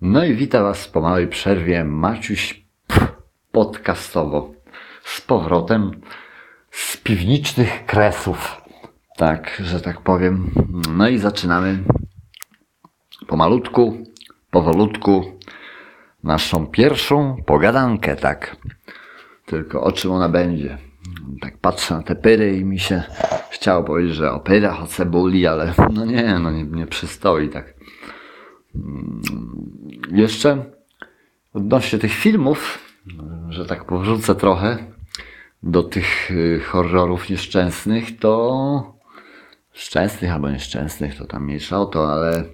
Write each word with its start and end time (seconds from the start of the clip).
No 0.00 0.24
i 0.24 0.34
witam 0.34 0.62
Was 0.62 0.88
po 0.88 1.00
małej 1.00 1.28
przerwie 1.28 1.84
Maciuś 1.84 2.64
podcastowo 3.52 4.52
z 5.04 5.20
powrotem 5.20 6.00
z 6.70 6.96
piwniczych 6.96 7.86
kresów. 7.86 8.62
Tak, 9.16 9.62
że 9.64 9.80
tak 9.80 10.00
powiem. 10.00 10.50
No 10.96 11.08
i 11.08 11.18
zaczynamy 11.18 11.78
pomalutku, 13.26 14.06
powolutku 14.50 15.38
naszą 16.24 16.66
pierwszą 16.66 17.36
pogadankę, 17.46 18.16
tak. 18.16 18.56
Tylko 19.46 19.82
o 19.82 19.92
czym 19.92 20.12
ona 20.12 20.28
będzie? 20.28 20.78
Tak 21.40 21.58
patrzę 21.58 21.94
na 21.94 22.02
te 22.02 22.16
pyry 22.16 22.56
i 22.56 22.64
mi 22.64 22.78
się 22.78 23.02
chciało 23.50 23.84
powiedzieć, 23.84 24.14
że 24.14 24.32
o 24.32 24.40
pyrach, 24.40 24.82
o 24.82 24.86
cebuli, 24.86 25.46
ale 25.46 25.74
no 25.92 26.04
nie, 26.04 26.38
no 26.38 26.50
nie, 26.50 26.64
nie 26.64 26.86
przystoi 26.86 27.48
tak. 27.48 27.74
Jeszcze 30.12 30.64
odnośnie 31.54 31.98
tych 31.98 32.12
filmów, 32.12 32.78
że 33.48 33.66
tak 33.66 33.84
powrócę 33.84 34.34
trochę 34.34 34.78
do 35.62 35.82
tych 35.82 36.30
y, 36.30 36.60
horrorów 36.60 37.30
nieszczęsnych, 37.30 38.18
to 38.18 38.94
szczęsnych 39.72 40.32
albo 40.32 40.50
nieszczęsnych, 40.50 41.18
to 41.18 41.26
tam 41.26 41.44
mniejsza 41.44 41.80
o 41.80 41.86
to, 41.86 42.12
ale 42.12 42.44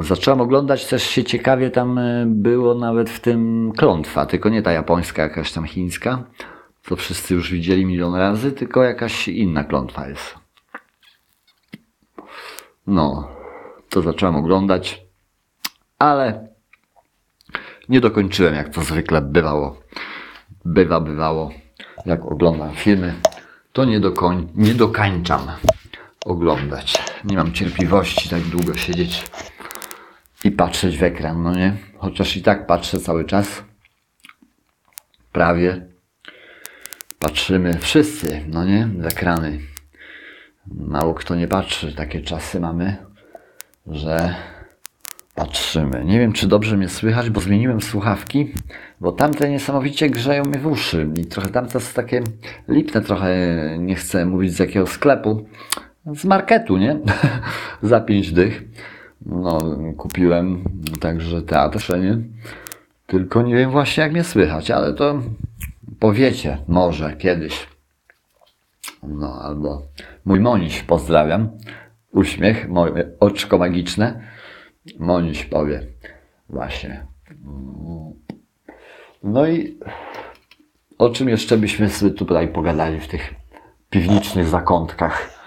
zacząłem 0.00 0.40
oglądać 0.40 0.86
też 0.86 1.02
się 1.02 1.24
ciekawie, 1.24 1.70
tam 1.70 1.98
y, 1.98 2.24
było 2.26 2.74
nawet 2.74 3.10
w 3.10 3.20
tym 3.20 3.72
klątwa, 3.76 4.26
tylko 4.26 4.48
nie 4.48 4.62
ta 4.62 4.72
japońska, 4.72 5.22
jakaś 5.22 5.52
tam 5.52 5.64
chińska, 5.64 6.24
co 6.82 6.96
wszyscy 6.96 7.34
już 7.34 7.52
widzieli 7.52 7.86
milion 7.86 8.14
razy, 8.14 8.52
tylko 8.52 8.82
jakaś 8.82 9.28
inna 9.28 9.64
klątwa 9.64 10.08
jest. 10.08 10.34
No, 12.86 13.37
to 13.90 14.02
zacząłem 14.02 14.36
oglądać, 14.36 15.02
ale 15.98 16.48
nie 17.88 18.00
dokończyłem, 18.00 18.54
jak 18.54 18.74
to 18.74 18.82
zwykle 18.82 19.22
bywało. 19.22 19.80
Bywa, 20.64 21.00
bywało. 21.00 21.50
Jak 22.06 22.24
oglądam 22.24 22.74
filmy, 22.74 23.14
to 23.72 23.84
nie, 23.84 24.00
dokoń, 24.00 24.48
nie 24.54 24.74
dokańczam 24.74 25.40
oglądać. 26.24 26.94
Nie 27.24 27.36
mam 27.36 27.52
cierpliwości 27.52 28.28
tak 28.28 28.42
długo 28.42 28.74
siedzieć 28.74 29.24
i 30.44 30.50
patrzeć 30.50 30.98
w 30.98 31.02
ekran, 31.02 31.42
no 31.42 31.54
nie? 31.54 31.76
Chociaż 31.98 32.36
i 32.36 32.42
tak 32.42 32.66
patrzę 32.66 32.98
cały 32.98 33.24
czas. 33.24 33.62
Prawie. 35.32 35.86
Patrzymy 37.18 37.78
wszyscy, 37.78 38.44
no 38.48 38.64
nie? 38.64 38.88
W 38.98 39.06
ekrany. 39.06 39.60
Mało 40.66 41.14
kto 41.14 41.34
nie 41.34 41.48
patrzy. 41.48 41.94
Takie 41.94 42.20
czasy 42.20 42.60
mamy, 42.60 42.96
że 43.90 44.34
patrzymy. 45.34 46.04
Nie 46.04 46.18
wiem, 46.18 46.32
czy 46.32 46.46
dobrze 46.46 46.76
mnie 46.76 46.88
słychać, 46.88 47.30
bo 47.30 47.40
zmieniłem 47.40 47.80
słuchawki, 47.80 48.52
bo 49.00 49.12
tamte 49.12 49.50
niesamowicie 49.50 50.10
grzeją 50.10 50.42
mnie 50.44 50.58
w 50.58 50.66
uszy 50.66 51.08
i 51.16 51.24
trochę 51.24 51.48
tamte 51.48 51.80
są 51.80 51.94
takie 51.94 52.22
lipne 52.68 53.00
trochę, 53.00 53.36
nie 53.78 53.94
chcę 53.94 54.26
mówić 54.26 54.52
z 54.52 54.58
jakiego 54.58 54.86
sklepu, 54.86 55.46
z 56.06 56.24
marketu, 56.24 56.76
nie? 56.76 56.98
Za 57.82 58.00
pięć 58.00 58.32
dych. 58.32 58.64
No, 59.26 59.58
kupiłem 59.96 60.64
także 61.00 61.42
teatrze, 61.42 62.00
nie? 62.00 62.18
Tylko 63.06 63.42
nie 63.42 63.54
wiem 63.56 63.70
właśnie 63.70 64.02
jak 64.02 64.12
mnie 64.12 64.24
słychać, 64.24 64.70
ale 64.70 64.94
to 64.94 65.22
powiecie 65.98 66.58
może 66.68 67.16
kiedyś. 67.16 67.68
No, 69.02 69.40
albo 69.42 69.82
mój 70.24 70.40
Moniś, 70.40 70.82
pozdrawiam. 70.82 71.48
Uśmiech, 72.12 72.68
moje 72.68 73.10
oczko 73.20 73.58
magiczne. 73.58 74.20
Moniś 74.98 75.44
powie. 75.44 75.86
Właśnie. 76.48 77.06
No 79.22 79.46
i 79.46 79.78
o 80.98 81.10
czym 81.10 81.28
jeszcze 81.28 81.56
byśmy 81.56 81.88
sobie 81.88 82.10
tutaj 82.12 82.48
pogadali 82.48 83.00
w 83.00 83.08
tych 83.08 83.34
piwniczych 83.90 84.46
zakątkach? 84.46 85.38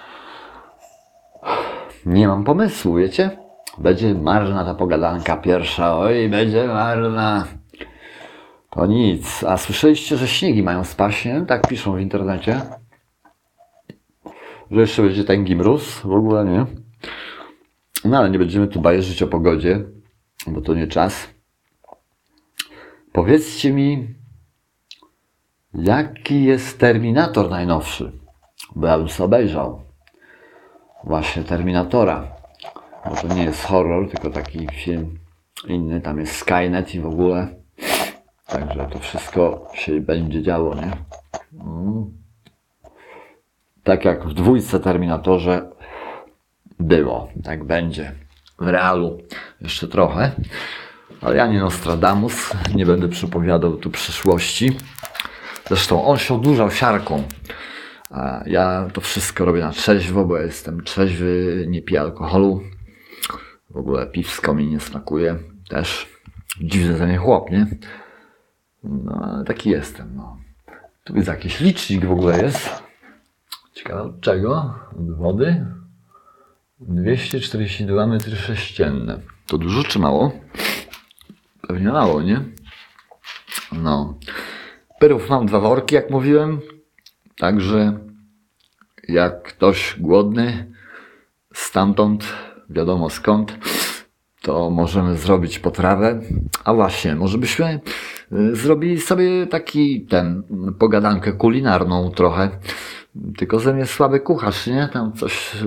Nie 2.05 2.27
mam 2.27 2.43
pomysłu, 2.43 2.95
wiecie? 2.95 3.29
Będzie 3.77 4.13
marna 4.13 4.65
ta 4.65 4.75
pogadanka 4.75 5.37
pierwsza. 5.37 5.97
Oj, 5.97 6.29
będzie 6.29 6.67
marna. 6.67 7.47
To 8.69 8.85
nic. 8.85 9.43
A 9.43 9.57
słyszeliście, 9.57 10.17
że 10.17 10.27
śniegi 10.27 10.63
mają 10.63 10.83
spaść, 10.83 11.25
nie? 11.25 11.45
Tak 11.45 11.67
piszą 11.67 11.95
w 11.95 11.99
internecie. 11.99 12.61
Że 14.71 14.81
jeszcze 14.81 15.01
będzie 15.01 15.23
tęgi 15.23 15.55
mróz? 15.55 15.99
W 15.99 16.11
ogóle 16.11 16.45
nie. 16.45 16.65
No 18.05 18.17
ale 18.17 18.29
nie 18.29 18.39
będziemy 18.39 18.67
tu 18.67 18.81
bajerzyć 18.81 19.23
o 19.23 19.27
pogodzie, 19.27 19.83
bo 20.47 20.61
to 20.61 20.73
nie 20.73 20.87
czas. 20.87 21.27
Powiedzcie 23.11 23.73
mi, 23.73 24.07
jaki 25.73 26.43
jest 26.43 26.79
Terminator 26.79 27.49
najnowszy? 27.49 28.11
Bo 28.75 28.87
ja 28.87 28.97
bym 28.97 29.09
sobie 29.09 29.25
obejrzał. 29.25 29.81
Właśnie 31.03 31.43
Terminatora. 31.43 32.27
Bo 33.09 33.15
to 33.15 33.35
nie 33.35 33.43
jest 33.43 33.63
horror, 33.63 34.09
tylko 34.09 34.29
taki 34.29 34.67
film 34.67 35.19
inny. 35.67 36.01
Tam 36.01 36.19
jest 36.19 36.35
Skynet 36.35 36.95
i 36.95 36.99
w 36.99 37.05
ogóle. 37.05 37.55
Także 38.47 38.89
to 38.91 38.99
wszystko 38.99 39.67
się 39.73 40.01
będzie 40.01 40.41
działo, 40.41 40.75
nie? 40.75 40.91
Mm. 41.61 42.20
Tak 43.83 44.05
jak 44.05 44.27
w 44.27 44.33
dwójce 44.33 44.79
Terminatorze 44.79 45.69
było, 46.79 47.29
tak 47.43 47.63
będzie. 47.63 48.15
W 48.59 48.67
realu 48.67 49.21
jeszcze 49.61 49.87
trochę. 49.87 50.31
Ale 51.21 51.35
ja 51.35 51.47
nie 51.47 51.59
Nostradamus, 51.59 52.53
nie 52.75 52.85
będę 52.85 53.09
przepowiadał 53.09 53.77
tu 53.77 53.89
przyszłości. 53.89 54.77
Zresztą 55.67 56.05
on 56.05 56.17
się 56.17 56.35
odurzał 56.35 56.71
siarką. 56.71 57.23
A 58.09 58.43
ja 58.45 58.87
to 58.93 59.01
wszystko 59.01 59.45
robię 59.45 59.61
na 59.61 59.71
trzeźwo, 59.71 60.25
bo 60.25 60.37
jestem 60.37 60.83
trzeźwy, 60.83 61.65
nie 61.69 61.81
piję 61.81 62.01
alkoholu. 62.01 62.61
W 63.69 63.77
ogóle 63.77 64.07
piwsko 64.07 64.53
mi 64.53 64.67
nie 64.67 64.79
smakuje 64.79 65.35
też. 65.69 66.07
Dziwny 66.61 66.97
za 66.97 67.05
mnie 67.05 67.17
chłop, 67.17 67.51
nie? 67.51 67.67
No, 68.83 69.21
ale 69.23 69.43
taki 69.43 69.69
jestem, 69.69 70.15
no. 70.15 70.37
Tu 71.03 71.15
jest 71.15 71.27
jakiś 71.27 71.59
licznik 71.59 72.05
w 72.05 72.11
ogóle 72.11 72.41
jest. 72.41 72.83
Ciekawe 73.81 74.01
od 74.01 74.21
czego? 74.21 74.73
Od 74.99 75.17
wody? 75.17 75.65
242 76.79 78.07
metry 78.07 78.35
sześcienne. 78.35 79.19
To 79.47 79.57
dużo 79.57 79.83
czy 79.83 79.99
mało? 79.99 80.31
Pewnie 81.67 81.91
mało, 81.91 82.21
nie? 82.21 82.41
No. 83.71 84.19
Perów 84.99 85.29
mam 85.29 85.45
dwa 85.45 85.59
worki, 85.59 85.95
jak 85.95 86.09
mówiłem. 86.09 86.59
Także 87.37 87.99
jak 89.07 89.43
ktoś 89.43 89.95
głodny, 89.99 90.73
stamtąd, 91.53 92.33
wiadomo 92.69 93.09
skąd, 93.09 93.57
to 94.41 94.69
możemy 94.69 95.17
zrobić 95.17 95.59
potrawę. 95.59 96.21
A 96.63 96.73
właśnie, 96.73 97.15
może 97.15 97.37
byśmy 97.37 97.79
y, 98.31 98.55
zrobili 98.55 99.01
sobie 99.01 99.47
taki 99.47 100.01
ten, 100.01 100.43
pogadankę 100.79 101.33
kulinarną 101.33 102.11
trochę. 102.11 102.49
Tylko 103.37 103.59
ze 103.59 103.73
mnie 103.73 103.85
słaby 103.85 104.19
kucharz, 104.19 104.67
nie? 104.67 104.89
Tam 104.93 105.13
coś 105.13 105.57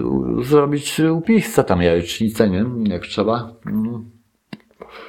zrobić 0.43 1.00
u 1.00 1.21
pichca, 1.21 1.65
tam 1.65 1.82
jajecznicę, 1.82 2.50
nie? 2.50 2.65
Jak 2.84 3.03
trzeba. 3.03 3.53
Mm. 3.66 4.10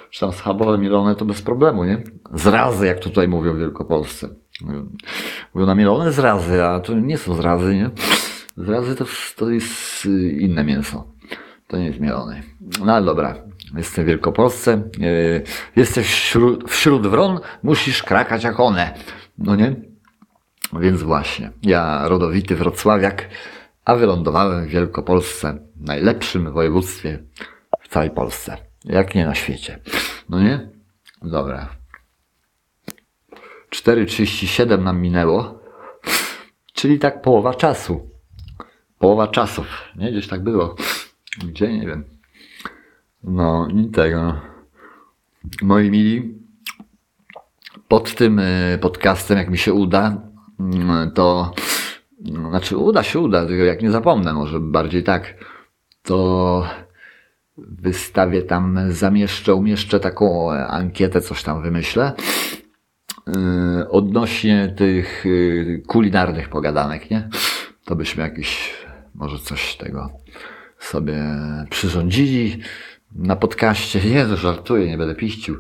Czy 0.10 0.20
tam 0.20 0.32
schabowe 0.32 0.78
mielone 0.78 1.16
to 1.16 1.26
bez 1.26 1.42
problemu, 1.42 1.84
nie? 1.84 2.04
Zrazy, 2.34 2.86
jak 2.86 3.00
tutaj 3.00 3.28
mówią 3.28 3.54
w 3.54 3.58
Wielkopolsce. 3.58 4.30
Mówią 5.54 5.68
na 5.68 5.76
mielone 5.76 6.12
zrazy, 6.12 6.64
a 6.64 6.80
to 6.80 6.94
nie 6.94 7.18
są 7.18 7.36
zrazy, 7.36 7.76
nie? 7.76 7.90
Zrazy 8.58 8.96
to, 8.96 9.06
to 9.36 9.50
jest 9.50 10.06
y, 10.06 10.30
inne 10.30 10.64
mięso. 10.64 11.08
To 11.68 11.78
nie 11.78 11.86
jest 11.86 12.00
mielone. 12.00 12.42
No 12.86 12.94
ale 12.94 13.06
dobra, 13.06 13.36
jestem 13.78 14.06
w 14.06 14.08
Wielkopolsce. 14.08 14.82
Yy, 15.00 15.44
jesteś 15.76 16.08
wśród, 16.08 16.70
wśród 16.72 17.08
wron, 17.08 17.40
musisz 17.64 18.04
krakać 18.04 18.44
jak 18.44 18.60
one. 18.60 18.94
No 19.38 19.56
nie? 19.56 19.76
Więc 20.80 21.04
właśnie, 21.04 21.52
ja 21.64 22.08
rodowity 22.08 22.56
wrocławiak, 22.56 23.30
a 23.86 23.96
wylądowałem 23.96 24.66
w 24.66 24.70
Wielkopolsce, 24.70 25.58
najlepszym 25.76 26.54
województwie 26.54 27.24
w 27.82 27.88
całej 27.88 28.12
Polsce. 28.12 28.58
Jak 28.86 29.16
nie 29.16 29.26
na 29.26 29.36
świecie. 29.36 29.80
No 30.30 30.40
nie? 30.40 30.70
Dobra. 31.22 31.70
4.37 33.70 34.84
nam 34.84 35.02
minęło, 35.02 35.60
czyli 36.74 37.00
tak 37.00 37.22
połowa 37.22 37.54
czasu. 37.54 38.10
Połowa 39.00 39.28
czasów, 39.28 39.68
nie? 39.96 40.12
Gdzieś 40.12 40.28
tak 40.28 40.44
było. 40.44 40.76
Gdzie? 41.48 41.74
Nie 41.74 41.88
wiem. 41.88 42.04
No 43.24 43.68
i 43.68 43.90
tego. 43.90 44.42
Moi 45.62 45.92
mili, 45.92 46.36
pod 47.88 48.16
tym 48.16 48.40
y, 48.40 48.80
podcastem, 48.82 49.38
jak 49.38 49.50
mi 49.50 49.58
się 49.58 49.74
uda, 49.74 50.22
to 51.14 51.54
znaczy 52.50 52.78
uda 52.78 53.04
się, 53.04 53.20
uda, 53.20 53.46
tylko 53.46 53.64
jak 53.64 53.82
nie 53.82 53.92
zapomnę, 53.92 54.34
może 54.34 54.60
bardziej 54.60 55.04
tak, 55.04 55.34
to 56.02 56.68
wystawię 57.58 58.42
tam, 58.42 58.80
zamieszczę, 58.90 59.56
umieszczę 59.56 60.00
taką 60.00 60.52
ankietę, 60.52 61.22
coś 61.22 61.44
tam 61.44 61.62
wymyślę. 61.62 62.14
Yy, 63.28 63.90
odnośnie 63.90 64.74
tych 64.78 65.26
yy, 65.26 65.84
kulinarnych 65.88 66.50
pogadanek, 66.50 67.12
nie? 67.12 67.30
To 67.86 67.96
byśmy 67.96 68.24
jakiś, 68.24 68.74
może 69.16 69.40
coś 69.40 69.76
tego 69.76 70.10
sobie 70.80 71.24
przyrządzili 71.70 72.60
na 73.16 73.36
podcaście. 73.36 74.26
To 74.30 74.38
żartuję, 74.38 74.88
nie 74.88 74.98
będę 74.98 75.16
piścił. 75.16 75.58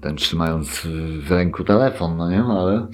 Ten 0.00 0.16
trzymając 0.16 0.86
w 1.20 1.30
ręku 1.30 1.64
telefon, 1.64 2.16
no 2.16 2.30
nie, 2.30 2.42
ale 2.42 2.86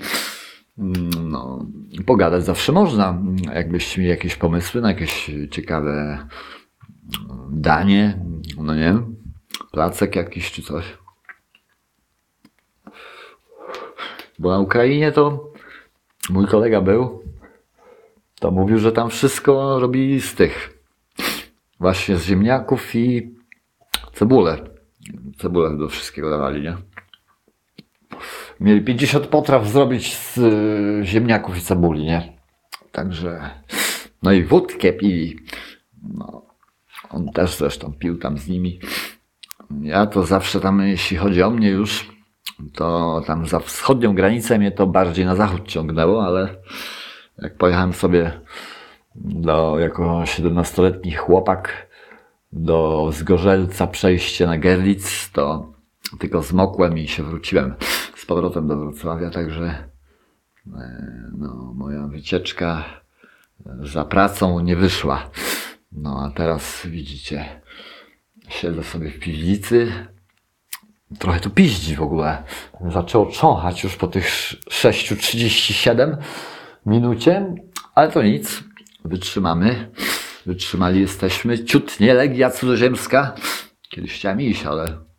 no, 1.23 1.67
pogadać 2.07 2.45
zawsze 2.45 2.73
można. 2.73 3.23
Jakbyście 3.55 4.01
mieli 4.01 4.11
jakieś 4.11 4.37
pomysły 4.37 4.81
na 4.81 4.89
jakieś 4.89 5.31
ciekawe 5.51 6.19
danie, 7.51 8.19
no 8.59 8.75
nie, 8.75 8.99
placek 9.73 10.17
jakiś 10.17 10.53
czy 10.53 10.63
coś. 10.63 10.99
Bo 14.39 14.51
na 14.51 14.59
Ukrainie 14.59 15.13
to 15.13 15.53
mój 16.31 16.47
kolega 16.47 16.81
był, 16.81 17.23
to 18.41 18.51
mówił, 18.51 18.79
że 18.79 18.93
tam 18.93 19.11
wszystko 19.11 19.81
robi 19.81 20.21
z 20.21 20.35
tych 20.35 20.81
właśnie 21.81 22.17
z 22.17 22.25
ziemniaków 22.25 22.95
i 22.95 23.35
cebulę. 24.13 24.59
Cebulę 25.39 25.77
do 25.77 25.89
wszystkiego 25.89 26.31
dawali, 26.31 26.63
nie? 26.63 26.77
Mieli 28.61 28.81
50 28.81 29.27
potraw 29.27 29.69
zrobić 29.69 30.17
z 30.17 30.39
y, 30.39 31.07
ziemniaków 31.07 31.59
i 31.59 31.61
cebuli, 31.61 32.05
nie? 32.05 32.33
Także, 32.93 33.51
no 34.23 34.33
i 34.33 34.45
wódkę 34.45 34.93
pili. 34.93 35.39
No, 36.15 36.43
on 37.11 37.33
też 37.33 37.57
zresztą 37.57 37.93
pił 37.93 38.19
tam 38.19 38.39
z 38.39 38.49
nimi. 38.49 38.81
Ja 39.83 40.07
to 40.07 40.27
zawsze 40.27 40.61
tam, 40.61 40.81
jeśli 40.81 41.17
chodzi 41.17 41.43
o 41.43 41.51
mnie 41.51 41.69
już, 41.69 42.11
to 42.75 43.21
tam 43.27 43.47
za 43.47 43.61
wschodnią 43.61 44.15
granicę 44.15 44.59
mnie 44.59 44.73
to 44.73 44.87
bardziej 44.87 45.25
na 45.25 45.37
zachód 45.37 45.69
ciągnęło, 45.69 46.25
ale 46.25 46.57
jak 47.39 47.57
pojechałem 47.57 47.93
sobie 47.93 48.41
do, 49.15 49.79
jako 49.79 50.23
17-letni 50.23 51.13
chłopak 51.13 51.89
do 52.53 53.09
Zgorzelca 53.13 53.87
przejście 53.87 54.47
na 54.47 54.59
Gerlitz, 54.59 55.31
to 55.33 55.73
tylko 56.19 56.43
zmokłem 56.43 56.99
i 56.99 57.09
się 57.09 57.23
wróciłem 57.23 57.75
powrotem 58.31 58.67
do 58.67 58.77
Wrocławia, 58.77 59.31
także 59.31 59.65
e, 60.77 61.31
no, 61.39 61.73
moja 61.75 62.07
wycieczka 62.07 62.85
za 63.83 64.05
pracą 64.05 64.61
nie 64.61 64.77
wyszła. 64.77 65.31
No 65.93 66.23
a 66.25 66.37
teraz 66.37 66.87
widzicie, 66.87 67.61
siedzę 68.49 68.83
sobie 68.83 69.11
w 69.11 69.19
piwnicy, 69.19 69.93
trochę 71.19 71.41
tu 71.41 71.51
piździ 71.51 71.97
w 71.97 72.03
ogóle. 72.03 72.43
Zaczęło 72.93 73.27
cząchać 73.27 73.85
już 73.85 73.97
po 73.97 74.07
tych 74.07 74.27
6.37 74.27 76.17
minucie, 76.87 77.55
ale 77.95 78.13
to 78.13 78.23
nic, 78.23 78.65
wytrzymamy. 79.05 79.91
Wytrzymali 80.47 81.01
jesteśmy. 81.01 81.65
Ciut 81.65 82.01
nie 82.01 82.15
Legia 82.15 82.51
cudzoziemska. 82.51 83.35
Kiedyś 83.89 84.15
chciałem 84.15 84.41
iść, 84.41 84.67
ale 84.67 85.10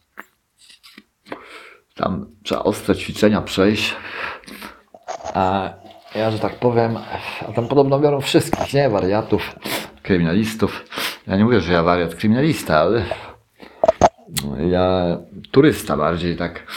tam 1.96 2.26
trzeba 2.44 2.64
ostre 2.64 2.96
ćwiczenia 2.96 3.42
przejść. 3.42 3.96
A 5.34 5.74
ja, 6.16 6.32
że 6.32 6.40
tak 6.40 6.56
powiem, 6.60 6.98
a 7.50 7.52
tam 7.52 7.68
podobno 7.68 8.00
biorą 8.00 8.22
wszystkich, 8.22 8.74
nie? 8.74 8.90
Wariatów, 8.90 9.56
kryminalistów. 10.04 10.86
Ja 11.28 11.38
nie 11.38 11.44
mówię, 11.44 11.62
że 11.62 11.74
ja 11.74 11.84
wariat 11.84 12.16
kryminalista, 12.16 12.80
ale 12.80 13.06
ja 14.70 15.18
turysta 15.52 15.98
bardziej 15.98 16.38
tak 16.38 16.68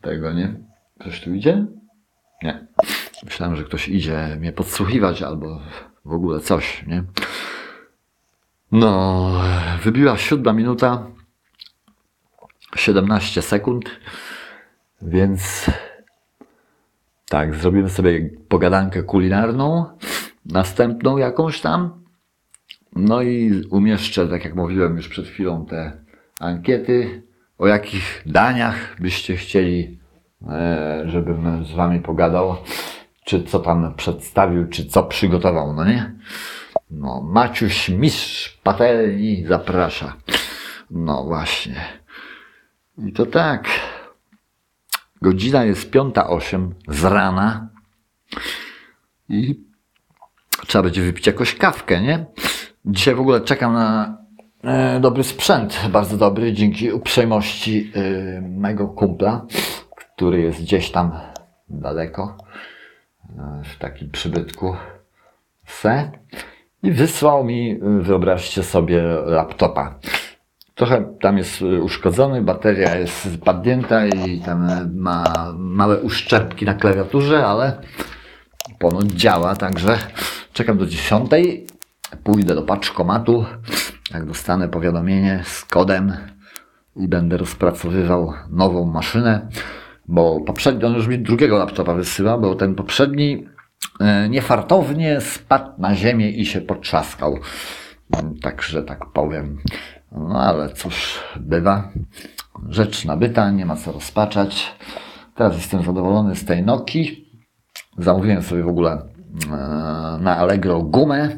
tego, 0.00 0.32
nie? 0.32 0.54
Ktoś 1.00 1.20
tu 1.20 1.34
idzie? 1.34 1.66
Nie. 2.42 2.66
Myślałem, 3.24 3.56
że 3.56 3.64
ktoś 3.64 3.88
idzie 3.88 4.36
mnie 4.40 4.52
podsłuchiwać 4.52 5.22
albo 5.22 5.60
w 6.04 6.12
ogóle 6.12 6.40
coś, 6.40 6.84
nie? 6.86 7.04
No, 8.72 9.30
wybiła 9.82 10.16
siódma 10.16 10.52
minuta, 10.52 11.06
17 12.76 13.42
sekund, 13.42 13.90
więc 15.02 15.70
tak, 17.28 17.54
zrobimy 17.54 17.88
sobie 17.88 18.30
pogadankę 18.48 19.02
kulinarną, 19.02 19.86
następną 20.46 21.16
jakąś 21.16 21.60
tam. 21.60 22.04
No 22.96 23.22
i 23.22 23.62
umieszczę, 23.70 24.28
tak 24.28 24.44
jak 24.44 24.54
mówiłem 24.54 24.96
już 24.96 25.08
przed 25.08 25.26
chwilą, 25.26 25.66
te 25.66 25.92
ankiety, 26.40 27.22
o 27.58 27.66
jakich 27.66 28.22
daniach 28.26 28.96
byście 29.00 29.36
chcieli, 29.36 29.98
e, 30.48 31.02
żebym 31.06 31.64
z 31.64 31.72
wami 31.72 32.00
pogadał, 32.00 32.56
czy 33.24 33.42
co 33.42 33.58
tam 33.58 33.94
przedstawił, 33.94 34.68
czy 34.68 34.86
co 34.86 35.02
przygotował, 35.02 35.72
no 35.72 35.84
nie? 35.84 36.14
No, 36.90 37.20
Maciuś 37.20 37.88
Mistrz 37.88 38.60
Patelni 38.62 39.46
zaprasza. 39.46 40.16
No 40.90 41.24
właśnie. 41.24 41.74
I 42.98 43.12
to 43.12 43.26
tak. 43.26 43.68
Godzina 45.22 45.64
jest 45.64 45.90
5.08 45.90 46.70
z 46.88 47.04
rana 47.04 47.68
i 49.28 49.64
trzeba 50.66 50.82
będzie 50.82 51.02
wypić 51.02 51.26
jakąś 51.26 51.54
kawkę, 51.54 52.00
nie? 52.00 52.26
Dzisiaj 52.84 53.14
w 53.14 53.20
ogóle 53.20 53.40
czekam 53.40 53.72
na 53.72 54.18
e, 54.64 55.00
dobry 55.00 55.24
sprzęt, 55.24 55.80
bardzo 55.92 56.16
dobry, 56.16 56.52
dzięki 56.52 56.92
uprzejmości 56.92 57.92
e, 57.94 58.40
mego 58.40 58.88
kumpla, 58.88 59.46
który 59.96 60.40
jest 60.40 60.60
gdzieś 60.62 60.90
tam 60.90 61.12
daleko, 61.68 62.36
e, 63.38 63.62
w 63.64 63.78
takim 63.78 64.10
przybytku 64.10 64.76
se. 65.66 66.10
I 66.82 66.92
wysłał 66.92 67.44
mi, 67.44 67.78
wyobraźcie 68.00 68.62
sobie, 68.62 69.02
laptopa. 69.26 69.98
Trochę 70.80 71.14
tam 71.20 71.38
jest 71.38 71.62
uszkodzony, 71.62 72.42
bateria 72.42 72.96
jest 72.96 73.34
spadnięta 73.34 74.06
i 74.06 74.40
tam 74.40 74.68
ma 74.94 75.24
małe 75.58 76.00
uszczerpki 76.00 76.64
na 76.64 76.74
klawiaturze, 76.74 77.46
ale 77.46 77.72
ponoć 78.78 79.06
działa, 79.06 79.56
także 79.56 79.98
czekam 80.52 80.78
do 80.78 80.86
10. 80.86 81.30
Pójdę 82.24 82.54
do 82.54 82.62
paczkomatu, 82.62 83.44
jak 84.14 84.26
dostanę 84.26 84.68
powiadomienie 84.68 85.42
z 85.44 85.64
kodem 85.64 86.16
i 86.96 87.08
będę 87.08 87.36
rozpracowywał 87.36 88.32
nową 88.50 88.84
maszynę, 88.84 89.48
bo 90.08 90.40
poprzednio 90.40 90.86
on 90.88 90.94
już 90.94 91.06
mi 91.06 91.18
drugiego 91.18 91.58
laptopa 91.58 91.94
wysyła, 91.94 92.38
bo 92.38 92.54
ten 92.54 92.74
poprzedni 92.74 93.46
E, 94.00 94.28
niefartownie 94.28 95.20
spadł 95.20 95.70
na 95.78 95.94
ziemię 95.94 96.30
i 96.30 96.46
się 96.46 96.60
potrzaskał. 96.60 97.38
Także 98.42 98.82
tak 98.82 99.06
powiem. 99.12 99.58
No 100.12 100.40
ale 100.40 100.68
cóż, 100.68 101.20
bywa. 101.40 101.88
Rzecz 102.68 103.04
nabyta, 103.04 103.50
nie 103.50 103.66
ma 103.66 103.76
co 103.76 103.92
rozpaczać. 103.92 104.76
Teraz 105.34 105.56
jestem 105.56 105.82
zadowolony 105.82 106.36
z 106.36 106.44
tej 106.44 106.62
Noki. 106.62 107.28
Zamówiłem 107.98 108.42
sobie 108.42 108.62
w 108.62 108.68
ogóle 108.68 108.92
e, 108.92 109.56
na 110.20 110.36
Allegro 110.36 110.82
gumę. 110.82 111.28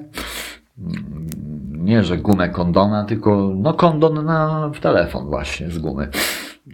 Nie, 1.71 2.05
że 2.05 2.19
gumę 2.19 2.49
kondona, 2.49 3.05
tylko 3.05 3.53
no 3.57 3.75
kondon 3.75 4.25
na, 4.25 4.71
telefon 4.81 5.27
właśnie 5.27 5.71
z 5.71 5.79
gumy. 5.79 6.09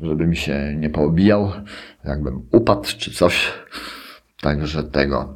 Żeby 0.02 0.26
mi 0.26 0.36
się 0.36 0.74
nie 0.76 0.90
poobijał, 0.90 1.52
jakbym 2.04 2.46
upadł 2.52 2.88
czy 2.98 3.10
coś. 3.10 3.52
Także 4.40 4.84
tego. 4.84 5.34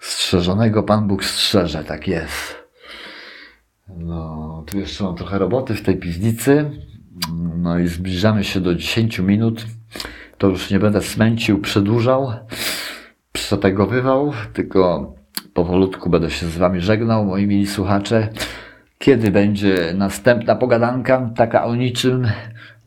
Strzeżonego 0.00 0.82
Pan 0.82 1.08
Bóg 1.08 1.24
strzeże, 1.24 1.84
tak 1.84 2.08
jest. 2.08 2.59
No, 3.98 4.64
tu 4.66 4.78
jeszcze 4.78 5.04
mam 5.04 5.16
trochę 5.16 5.38
roboty 5.38 5.74
w 5.74 5.82
tej 5.82 5.96
piwnicy. 5.96 6.70
No 7.56 7.78
i 7.78 7.88
zbliżamy 7.88 8.44
się 8.44 8.60
do 8.60 8.74
10 8.74 9.18
minut. 9.18 9.66
To 10.38 10.46
już 10.46 10.70
nie 10.70 10.78
będę 10.78 11.02
smęcił, 11.02 11.60
przedłużał, 11.60 12.32
przetegowywał, 13.32 14.32
tylko 14.52 15.14
powolutku 15.54 16.10
będę 16.10 16.30
się 16.30 16.46
z 16.46 16.56
Wami 16.58 16.80
żegnał, 16.80 17.24
moi 17.24 17.46
mili 17.46 17.66
słuchacze. 17.66 18.28
Kiedy 18.98 19.30
będzie 19.30 19.94
następna 19.94 20.56
pogadanka, 20.56 21.30
taka 21.36 21.64
o 21.64 21.74
niczym, 21.74 22.26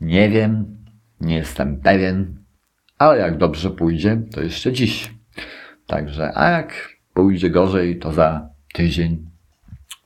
nie 0.00 0.28
wiem, 0.30 0.76
nie 1.20 1.36
jestem 1.36 1.80
pewien 1.80 2.44
ale 2.98 3.18
jak 3.18 3.38
dobrze 3.38 3.70
pójdzie, 3.70 4.22
to 4.32 4.42
jeszcze 4.42 4.72
dziś. 4.72 5.14
Także, 5.86 6.38
a 6.38 6.50
jak 6.50 6.88
pójdzie 7.14 7.50
gorzej, 7.50 7.98
to 7.98 8.12
za 8.12 8.48
tydzień, 8.72 9.30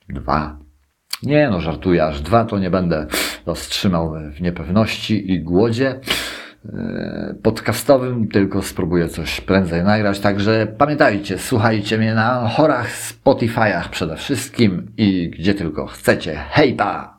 dwa. 0.09 0.59
Nie 1.23 1.49
no, 1.49 1.61
żartuję, 1.61 2.05
aż 2.05 2.21
dwa 2.21 2.45
to 2.45 2.59
nie 2.59 2.69
będę 2.69 3.07
roztrzymał 3.45 4.13
w 4.31 4.41
niepewności 4.41 5.31
i 5.31 5.39
głodzie. 5.41 5.99
e, 6.65 7.35
podcastowym, 7.43 8.27
tylko 8.27 8.61
spróbuję 8.61 9.07
coś 9.09 9.41
prędzej 9.41 9.83
nagrać. 9.83 10.19
Także 10.19 10.67
pamiętajcie, 10.77 11.37
słuchajcie 11.37 11.97
mnie 11.97 12.13
na 12.13 12.49
chorach, 12.49 12.87
Spotify'ach 12.91 13.89
przede 13.89 14.15
wszystkim 14.15 14.91
i 14.97 15.29
gdzie 15.29 15.53
tylko 15.53 15.87
chcecie. 15.87 16.35
Hejpa! 16.49 17.18